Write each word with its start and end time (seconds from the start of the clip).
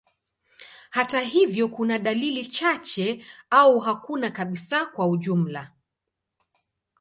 Hata 0.89 1.19
hivyo, 1.19 1.67
kuna 1.69 1.99
dalili 1.99 2.45
chache 2.45 3.25
au 3.49 3.79
hakuna 3.79 4.31
kabisa 4.31 4.85
kwa 4.85 5.07
ujumla. 5.07 5.71